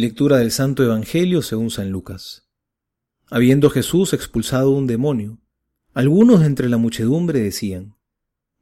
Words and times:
Lectura 0.00 0.38
del 0.38 0.50
Santo 0.50 0.82
Evangelio 0.82 1.42
según 1.42 1.70
San 1.70 1.90
Lucas. 1.90 2.48
Habiendo 3.28 3.68
Jesús 3.68 4.14
expulsado 4.14 4.70
un 4.70 4.86
demonio, 4.86 5.36
algunos 5.92 6.42
entre 6.42 6.70
la 6.70 6.78
muchedumbre 6.78 7.40
decían, 7.40 7.96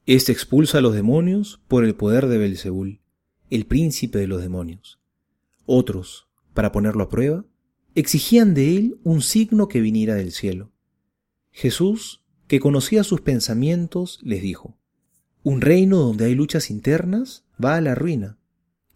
Este 0.05 0.33
expulsa 0.33 0.79
a 0.79 0.81
los 0.81 0.95
demonios 0.95 1.61
por 1.69 1.85
el 1.85 1.95
poder 1.95 2.27
de 2.27 2.39
Belzebul, 2.39 3.03
el 3.51 3.67
príncipe 3.67 4.19
de 4.19 4.27
los 4.27 4.43
demonios. 4.43 4.99
Otros, 5.65 6.27
para 6.55 6.73
ponerlo 6.73 7.05
a 7.05 7.09
prueba, 7.09 7.45
exigían 7.95 8.53
de 8.53 8.77
él 8.77 8.99
un 9.05 9.23
signo 9.23 9.69
que 9.69 9.81
viniera 9.81 10.17
del 10.17 10.33
cielo. 10.33 10.73
Jesús, 11.53 12.25
que 12.49 12.59
conocía 12.59 13.05
sus 13.05 13.21
pensamientos, 13.21 14.19
les 14.25 14.43
dijo, 14.43 14.77
Un 15.45 15.61
reino 15.61 15.99
donde 15.99 16.25
hay 16.25 16.35
luchas 16.35 16.69
internas 16.69 17.45
va 17.65 17.77
a 17.77 17.81
la 17.81 17.95
ruina, 17.95 18.39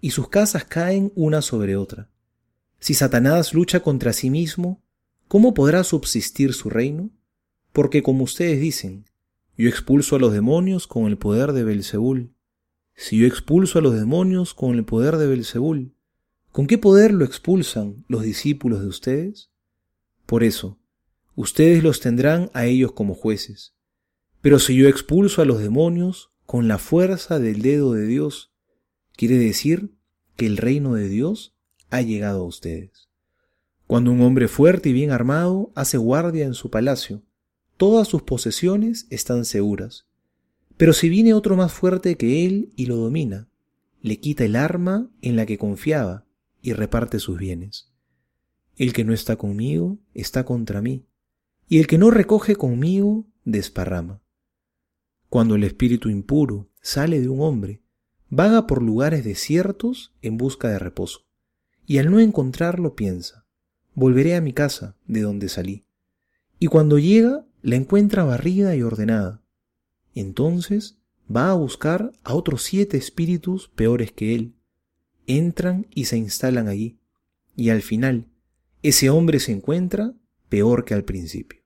y 0.01 0.11
sus 0.11 0.29
casas 0.29 0.65
caen 0.65 1.13
una 1.15 1.41
sobre 1.41 1.77
otra. 1.77 2.09
Si 2.83 2.95
Satanás 2.95 3.55
lucha 3.55 3.79
contra 3.79 4.13
sí 4.13 4.29
mismo, 4.29 4.83
¿cómo 5.29 5.55
podrá 5.55 5.85
subsistir 5.85 6.53
su 6.53 6.69
reino? 6.69 7.11
Porque 7.73 8.03
como 8.03 8.25
ustedes 8.25 8.61
dicen, 8.61 9.05
yo 9.57 9.69
expulso 9.69 10.17
a 10.17 10.19
los 10.19 10.33
demonios 10.33 10.89
con 10.89 11.07
el 11.07 11.17
poder 11.17 11.53
de 11.53 11.63
Belzebul. 11.63 12.35
Si 12.97 13.19
yo 13.19 13.29
expulso 13.29 13.79
a 13.79 13.83
los 13.83 13.95
demonios 13.95 14.53
con 14.53 14.75
el 14.75 14.85
poder 14.85 15.17
de 15.17 15.29
Belzebul, 15.29 15.95
¿con 16.51 16.67
qué 16.67 16.77
poder 16.77 17.15
lo 17.15 17.25
expulsan 17.25 18.05
los 18.09 18.23
discípulos 18.23 18.81
de 18.81 18.89
ustedes? 18.89 19.53
Por 20.27 20.43
eso, 20.43 20.81
ustedes 21.37 21.85
los 21.85 22.01
tendrán 22.01 22.51
a 22.53 22.67
ellos 22.67 22.91
como 22.91 23.15
jueces. 23.15 23.77
Pero 24.41 24.59
si 24.59 24.75
yo 24.75 24.89
expulso 24.89 25.41
a 25.41 25.45
los 25.45 25.61
demonios 25.61 26.33
con 26.47 26.67
la 26.67 26.79
fuerza 26.79 27.39
del 27.39 27.63
dedo 27.63 27.93
de 27.93 28.07
Dios, 28.07 28.53
quiere 29.15 29.39
decir 29.39 29.95
que 30.35 30.47
el 30.47 30.57
reino 30.57 30.95
de 30.95 31.09
Dios 31.09 31.55
ha 31.93 32.01
llegado 32.01 32.41
a 32.41 32.47
ustedes. 32.47 33.11
Cuando 33.87 34.11
un 34.11 34.23
hombre 34.23 34.49
fuerte 34.49 34.89
y 34.89 34.93
bien 34.95 35.11
armado 35.11 35.71
hace 35.75 35.99
guardia 35.99 36.47
en 36.47 36.55
su 36.55 36.71
palacio, 36.71 37.23
todas 37.77 38.09
sus 38.09 38.23
posesiones 38.23 39.07
están 39.11 39.45
seguras. 39.45 40.07
Pero 40.79 40.95
si 40.95 41.11
viene 41.11 41.35
otro 41.35 41.55
más 41.55 41.71
fuerte 41.71 42.17
que 42.17 42.47
él 42.47 42.73
y 42.77 42.87
lo 42.87 42.97
domina, 42.97 43.47
le 44.01 44.19
quita 44.19 44.45
el 44.45 44.57
arma 44.57 45.11
en 45.21 45.37
la 45.37 45.45
que 45.45 45.59
confiaba 45.59 46.25
y 46.63 46.73
reparte 46.73 47.19
sus 47.19 47.39
bienes. 47.39 47.93
El 48.77 48.95
que 48.95 49.05
no 49.05 49.13
está 49.13 49.37
conmigo 49.37 49.99
está 50.15 50.47
contra 50.47 50.81
mí, 50.81 51.05
y 51.69 51.79
el 51.79 51.87
que 51.87 51.99
no 51.99 52.11
recoge 52.11 52.57
conmigo 52.57 53.27
desparrama. 53.45 54.23
Cuando 55.29 55.57
el 55.57 55.65
espíritu 55.65 56.09
impuro 56.09 56.71
sale 56.81 57.21
de 57.21 57.29
un 57.29 57.43
hombre, 57.43 57.83
vaga 58.31 58.67
por 58.67 58.81
lugares 58.81 59.25
desiertos 59.25 60.15
en 60.23 60.39
busca 60.39 60.71
de 60.71 60.79
reposo 60.79 61.27
y 61.87 61.99
al 61.99 62.11
no 62.11 62.21
encontrarlo 62.21 62.95
piensa, 62.95 63.45
volveré 63.95 64.37
a 64.37 64.41
mi 64.41 64.53
casa 64.53 64.97
de 65.07 65.21
donde 65.21 65.49
salí. 65.49 65.85
Y 66.59 66.67
cuando 66.67 66.99
llega, 66.99 67.45
la 67.63 67.77
encuentra 67.77 68.25
barrida 68.25 68.75
y 68.77 68.83
ordenada. 68.83 69.43
Entonces 70.15 70.99
va 71.35 71.51
a 71.51 71.55
buscar 71.55 72.13
a 72.25 72.35
otros 72.35 72.63
siete 72.63 72.97
espíritus 72.97 73.69
peores 73.69 74.13
que 74.13 74.35
él. 74.35 74.55
Entran 75.27 75.87
y 75.91 76.07
se 76.07 76.17
instalan 76.17 76.69
allí. 76.69 76.99
Y 77.57 77.71
al 77.71 77.83
final, 77.83 78.27
ese 78.83 79.11
hombre 79.11 79.41
se 79.41 79.53
encuentra 79.53 80.15
peor 80.49 80.85
que 80.85 80.95
al 80.95 81.05
principio. 81.05 81.63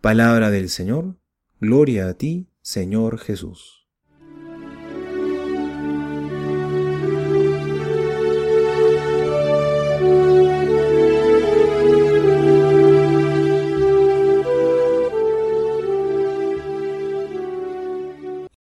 Palabra 0.00 0.50
del 0.50 0.70
Señor, 0.70 1.18
gloria 1.60 2.08
a 2.08 2.14
ti, 2.14 2.48
Señor 2.62 3.18
Jesús. 3.18 3.79